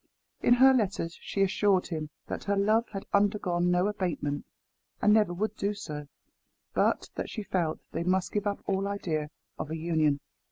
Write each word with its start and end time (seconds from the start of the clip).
In 0.41 0.55
her 0.55 0.73
letters, 0.73 1.15
she 1.21 1.43
assured 1.43 1.85
him 1.89 2.09
that 2.25 2.45
her 2.45 2.55
love 2.57 2.89
had 2.89 3.05
undergone 3.13 3.69
no 3.69 3.85
abatement 3.85 4.47
and 4.99 5.13
never 5.13 5.31
would 5.31 5.55
do 5.55 5.75
so 5.75 6.07
but 6.73 7.11
that 7.13 7.29
she 7.29 7.43
felt 7.43 7.79
they 7.91 8.03
must 8.03 8.31
give 8.31 8.47
up 8.47 8.63
all 8.65 8.87
idea 8.87 9.29
of 9.59 9.69
an 9.69 9.77
union. 9.77 10.19